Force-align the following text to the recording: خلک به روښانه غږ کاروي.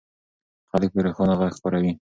خلک 0.69 0.89
به 0.93 0.99
روښانه 1.05 1.33
غږ 1.39 1.53
کاروي. 1.63 1.91